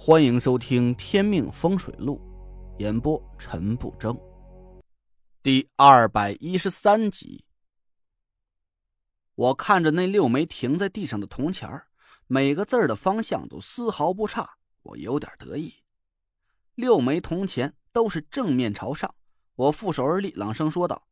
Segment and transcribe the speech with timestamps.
[0.00, 2.20] 欢迎收听《天命风水录》，
[2.80, 4.16] 演播陈不争，
[5.42, 7.44] 第二百一十三集。
[9.34, 11.68] 我看着那六枚停在地上的铜钱
[12.28, 15.74] 每个字儿的方向都丝毫不差，我有点得意。
[16.76, 19.12] 六枚铜钱都是正面朝上，
[19.56, 21.08] 我负手而立，朗声说道：“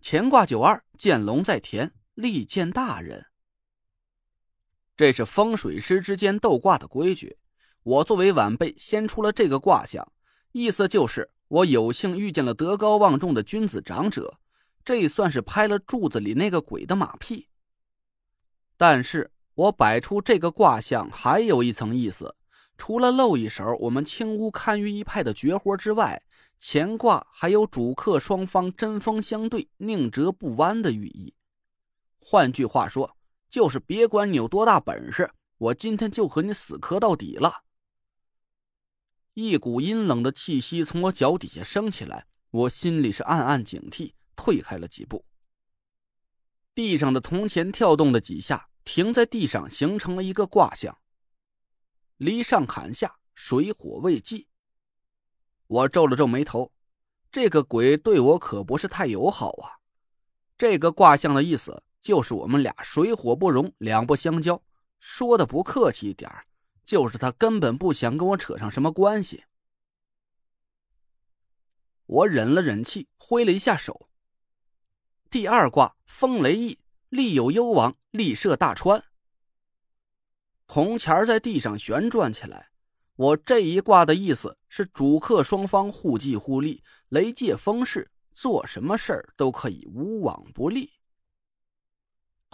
[0.00, 3.26] 乾卦九二，见龙在田，利见大人。”
[4.96, 7.36] 这是风水师之间斗卦的规矩。
[7.82, 10.10] 我作为晚辈，先出了这个卦象，
[10.52, 14.38] 意思就是我有幸遇见了德高望重的君子长者，
[14.84, 17.46] 这算是拍了柱子里那个鬼的马屁。
[18.78, 22.34] 但是我摆出这个卦象还有一层意思，
[22.78, 26.22] 除了露一手我们青屋堪舆一派的绝活之外，
[26.58, 31.34] 乾卦还有主客双方针锋相对、宁折不弯的寓意。
[32.18, 33.15] 换句话说。
[33.48, 37.64] 就是别管你有多大本事，我今天就和你死磕到底了。
[39.34, 45.24] 一股阴冷的气息从我脚底下升起来，我心里是暗暗警惕，退开了几步。
[46.74, 50.98] 地上的铜钱跳动了几下，停在地上，形成了一个卦象：
[52.16, 54.48] 离上坎下，水火未济。
[55.66, 56.72] 我皱了皱眉头，
[57.30, 59.80] 这个鬼对我可不是太友好啊。
[60.58, 61.82] 这个卦象的意思。
[62.06, 64.62] 就是我们俩水火不容，两不相交。
[65.00, 66.30] 说的不客气一点
[66.84, 69.42] 就是他根本不想跟我扯上什么关系。
[72.06, 74.08] 我忍了忍气，挥了一下手。
[75.28, 79.02] 第二卦风雷翼，利有攸往，利涉大川。
[80.68, 82.70] 铜钱在地上旋转起来。
[83.16, 90.92] 我这一卦的意思是主客双方互济互利，雷借风势，做什么事儿都可以无往不利。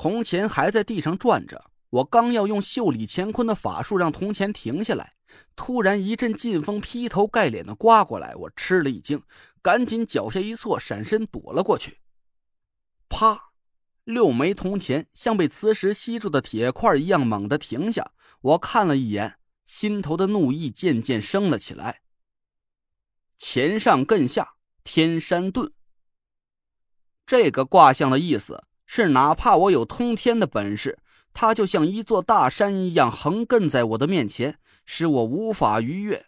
[0.03, 5.12] 铜钱还在地上转着，我刚要用袖里乾坤的法术让铜钱停下来，
[5.55, 9.23] 突然一阵劲风劈头盖脸的刮过来，我吃了一惊，
[9.62, 12.01] 赶紧脚下一错，闪身躲了过去。
[13.08, 13.52] 啪！
[14.02, 22.01] 六枚铜钱像被磁石吸住的铁块一样猛地停下，我看了一眼，心头的怒意渐渐升了起来。
[23.39, 25.70] 钱上艮下，天山遁。
[27.24, 28.64] 这个卦象的意思。
[28.95, 30.98] 是，哪怕我有通天的本事，
[31.33, 36.27] 它就像一座大山一样横亘在我的面前，使我无法逾越。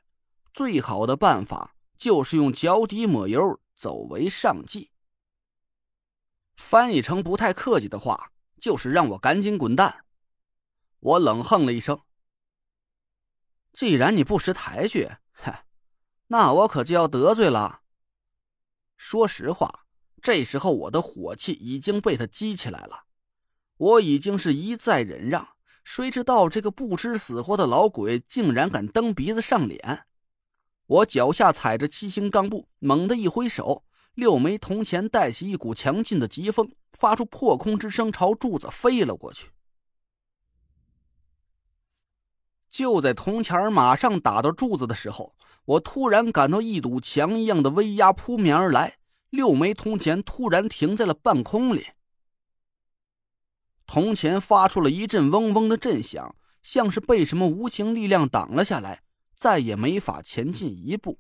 [0.50, 4.90] 最好的办法就是用脚底抹油，走为上计。
[6.56, 10.06] 翻译成不太客气的话，就是让我赶紧滚蛋。
[11.00, 12.00] 我冷哼了一声
[13.74, 15.52] ：“既然你不识抬举，哼，
[16.28, 17.82] 那我可就要得罪了。
[18.96, 19.80] 说实话。”
[20.24, 23.04] 这时候，我的火气已经被他激起来了。
[23.76, 25.48] 我已经是一再忍让，
[25.84, 30.06] 谁知道这个不知死活的老鬼竟然敢蹬鼻子上脸！
[30.86, 39.50] 我脚下踩着七星钢步，猛地一挥手，六枚铜钱带起一股强劲的疾风，发出破空之声，朝柱子飞了过去。
[42.70, 45.36] 就在铜钱马上打到柱子的时候，
[45.66, 48.96] 我突然感到一堵墙一样的威压扑面而来。
[49.34, 51.88] 六枚铜钱突然停在了半空里，
[53.84, 59.02] 铜钱发出了一阵嗡嗡的震响，像是被什么无形力量挡了下来，
[59.34, 61.18] 再也没法前进一步。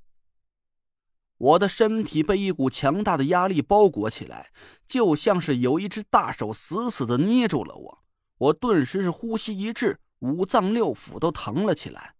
[1.38, 4.52] 我的身体被一股强大的压力包裹起来，
[4.86, 8.04] 就像是有一只大手死死的捏住了我。
[8.38, 12.14] 我顿时是呼吸一滞，五脏六腑都疼了起来。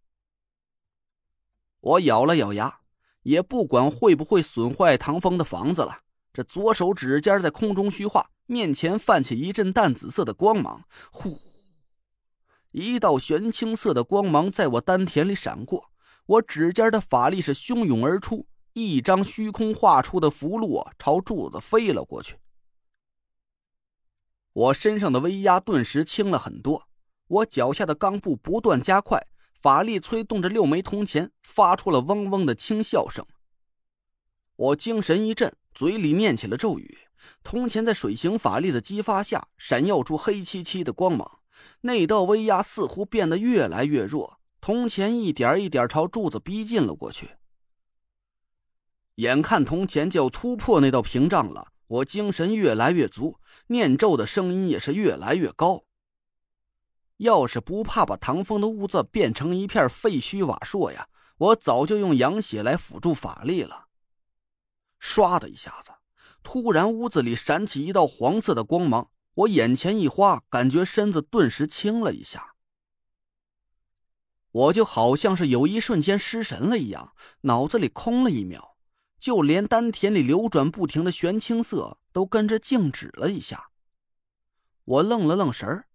[1.81, 2.81] 我咬了咬牙。
[3.25, 5.99] 也不管会不会损坏唐风的房子了。
[6.33, 11.39] 这左手指尖在空中虚化，面前泛起一阵淡紫色的光芒，呼，
[12.71, 15.91] 一道玄青色的光芒在我丹田里闪过。
[16.27, 22.37] 我指尖的法力是汹涌而出，一张虚空画出的符箓朝柱子飞了过去。
[24.53, 26.89] 我身上的威压顿时轻了很多，
[27.29, 29.25] 我脚下的钢步不断加快。
[29.65, 33.25] 法力催动着六枚铜钱，发出了嗡嗡的轻笑声。
[34.57, 36.99] 我精神一振，嘴里念起了咒语。
[37.43, 41.39] 铜钱在水行法力的激发下，闪耀出黑漆漆的光芒。
[41.81, 47.31] 那道威压似乎变得越来越弱，铜钱一点一点朝柱子逼近了过去。
[49.15, 53.39] 眼看铜钱就要突破那道屏障了，我精神越来越足，
[53.69, 55.85] 念咒的声音也是越来越高。
[57.19, 61.09] 要是不怕把唐风的屋子变成一片废墟瓦砾呀，
[61.39, 63.87] 我早就用羊血来辅助法力了。
[65.01, 65.93] 唰的一下子，
[66.43, 72.55] 突然屋子里闪起一道黄色的光芒，我眼前一花，感觉身子顿时轻了一下。
[74.51, 78.77] 我就好像是有一瞬间失神了一样，脑子里空了一秒，
[79.19, 83.71] 就连丹田里流转不停的玄青色都跟着静止了一下。
[84.85, 85.89] 我愣了愣神儿，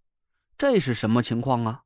[0.60, 1.84] 这是什么情况啊？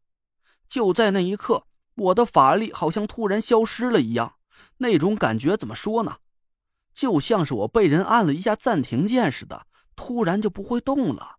[0.67, 4.37] 就在那一刻，我的法力好像突然消失了一样，
[4.77, 6.17] 那种感觉怎么说呢？
[6.91, 11.37] 就像是我被人按了一下暂停键似的，突然就不会动了。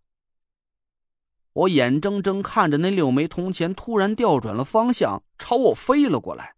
[1.51, 6.55] 我眼睁睁看着那六枚铜钱突然调转了方向，朝我飞了过来。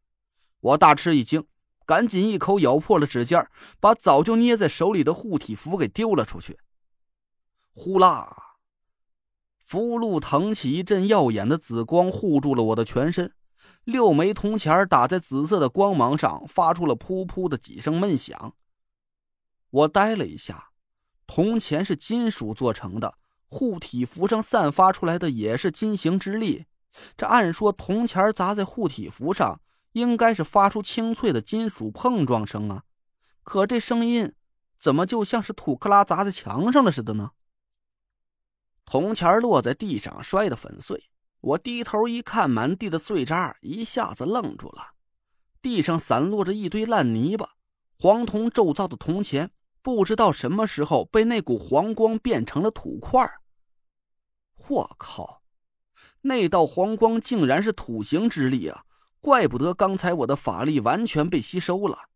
[0.60, 1.44] 我大吃一惊，
[1.88, 3.50] 赶紧一口咬破了指尖，
[3.80, 6.60] 把早就捏在手里的护体符给丢了出去。
[7.74, 8.47] 呼啦，
[9.68, 13.34] 符箓腾起一阵耀眼的紫光，护住了我的全身。
[13.84, 18.54] 六枚铜钱打在紫色的光芒上，发出了噗噗的几声闷响。
[19.70, 20.70] 我呆了一下，
[21.26, 23.16] 铜钱是金属做成的。
[23.50, 26.64] 护体符上散发出来的也是金行之力，
[27.18, 29.60] 这按说铜钱砸在护体符上，
[29.92, 32.84] 应该是发出清脆的金属碰撞声啊，
[33.44, 34.32] 可这声音
[34.80, 37.32] 怎么就像是土克拉砸在墙上了似的呢？
[38.88, 41.10] 铜钱落在地上，摔得粉碎。
[41.42, 44.94] 我低头一看，满地的碎渣，一下子愣住了。
[45.62, 47.50] 地上散落着一堆烂泥巴，
[48.00, 49.52] 黄铜铸造的铜钱。
[49.82, 53.30] 不知道什么时候被那股黄光变成了土块
[54.70, 55.44] 我靠，
[56.22, 58.86] 那道黄光竟然是土行之力啊！
[59.20, 62.10] 怪不得刚才我的法力完全被吸收了。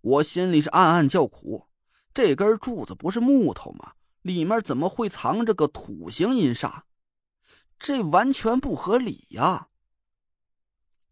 [0.00, 1.66] 我心里是暗暗叫苦，
[2.12, 3.92] 这根柱子不是木头吗？
[4.22, 6.82] 里面怎么会藏着个土行阴煞？
[7.78, 9.68] 这完全不合理呀！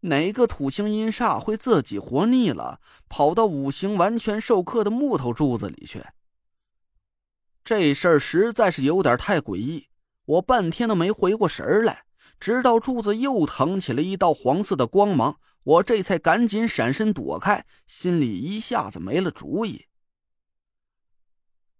[0.01, 6.05] 哪个土星阴煞会自己活腻了，跑到五行完全授课的木头柱子里去？
[7.63, 9.87] 这事儿实在是有点太诡异，
[10.25, 12.05] 我半天都没回过神来，
[12.39, 19.86] 直到柱子又腾起了一道黄色的光芒，我这才赶紧闪身躲开，心里一下子没了主意。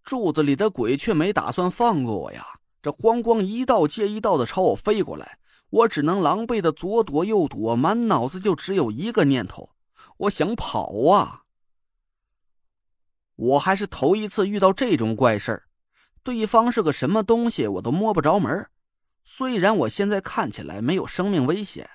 [0.08, 2.48] 柱子里的鬼却没打算放过我呀，
[2.82, 5.38] 这黄光一道接一道的朝我飞过来。
[5.70, 9.72] 我只能狼狈的左躲右躲，满脑子就只有一个念头：
[10.16, 11.44] 我想跑啊！
[13.36, 15.64] 我还是头一次遇到这种怪事儿，
[16.24, 18.70] 对方是个什么东西我都摸不着门
[19.26, 21.90] 虽然我现在看起来没有生命危险，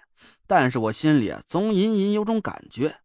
[0.47, 3.01] 但是我心里啊总隐隐有种感觉，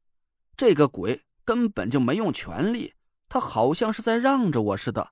[0.57, 2.94] 这个鬼根本就没用全力，
[3.30, 5.12] 他好像是在让着我似的。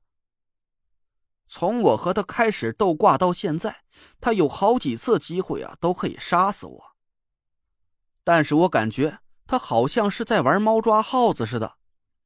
[1.47, 3.83] 从我和他开始斗挂到现在，
[4.19, 6.83] 他有好几次机会啊，都可以杀死我。
[8.23, 11.75] 但是我感觉他好像是在玩猫抓耗子似的，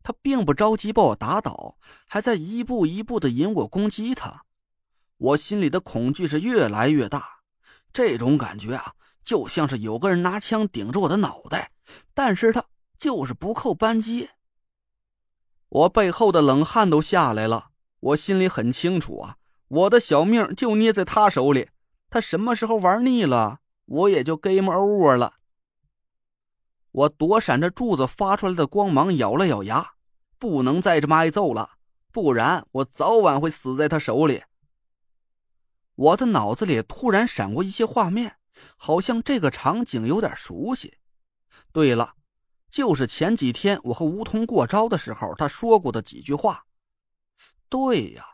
[0.02, 1.78] 他并不着急把我打倒，
[2.08, 4.46] 还在一步一步的引我攻击他。
[5.18, 7.42] 我心里的恐惧是越来越大，
[7.92, 11.74] 这种感觉啊，就像是有个人拿枪顶着我的脑袋，
[12.14, 12.64] 但是他
[12.98, 14.30] 就是不扣扳机。
[15.70, 17.70] 我背后的冷汗都下来了。
[18.00, 19.38] 我心里很清楚啊，
[19.68, 21.70] 我的小命就捏在他手里，
[22.10, 25.36] 他什么时候玩腻了，我也就 game over 了。
[26.92, 29.94] 我躲闪着柱子发出来的光芒，咬了咬牙，
[30.40, 31.72] 不能再这么挨揍了，
[32.12, 34.44] 不然我早晚会死在他手里。
[35.96, 38.38] 我的脑子里突然闪过一些画面，
[38.78, 40.98] 好像这个场景有点熟悉。
[41.74, 42.16] 对了，
[42.70, 46.66] 就是前几天我和吴桐过招的时候，他说过的几句话。
[47.68, 48.26] 对呀，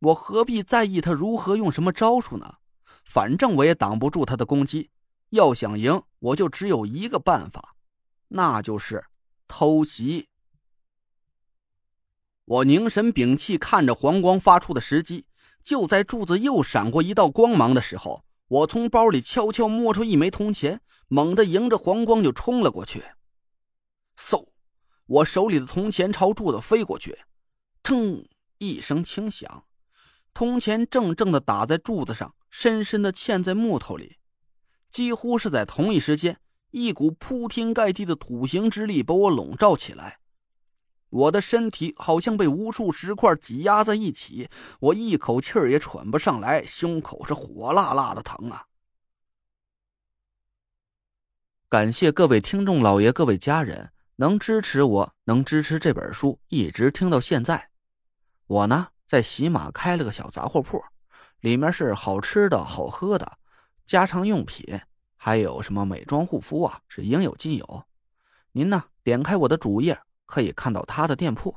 [0.00, 2.56] 我何必在意他如何用什么招数呢？
[3.04, 4.90] 反正我也挡不住他的攻击。
[5.30, 7.74] 要想赢，我就只有一个办法，
[8.28, 9.04] 那就是
[9.48, 10.28] 偷袭。
[12.44, 15.26] 我凝神屏气，看着黄光发出的时机。
[15.64, 23.04] 就在柱子又闪过一道光芒的时候，我从包里悄悄摸出一枚铜钱，猛地迎着黄光就冲了过去。
[24.16, 24.48] 嗖！
[25.06, 27.18] 我手里的铜钱朝柱子飞过去，
[27.82, 28.26] 噌！
[28.58, 29.64] 一声轻响，
[30.34, 34.16] 铜钱正正的打在柱子上，深深的嵌在木头里。
[34.90, 40.20] 几乎是在同一时间，一股铺天盖地的土行之力把我笼罩起来。
[41.10, 44.48] 我的身体好像被无数石块挤压在一起，
[44.80, 48.66] 我一口气儿也喘不上来，胸口是火辣辣的疼啊！
[51.68, 57.68] 感谢各位听众老爷、各位家人能支持我，能支持这本书一直听到现在。
[58.46, 60.82] 我呢，在喜马开了个小杂货铺，
[61.40, 63.38] 里面是好吃的好喝的，
[63.84, 64.80] 家常用品，
[65.16, 67.84] 还有什么美妆护肤啊，是应有尽有。
[68.52, 71.54] 您呢，点开我的主页可以看到他的店铺。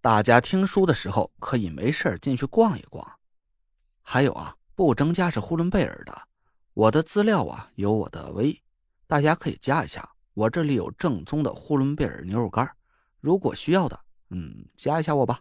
[0.00, 3.18] 大家听书的时候可以没事进去逛一逛。
[4.02, 6.22] 还有啊，不增加是呼伦贝尔的，
[6.74, 8.60] 我的资料啊有我的微，
[9.06, 9.20] 大。
[9.20, 12.68] 家可以加一下，我这里有正宗的呼伦贝尔牛肉干，
[13.20, 13.98] 如果需要的，
[14.30, 15.40] 嗯，加一下我吧。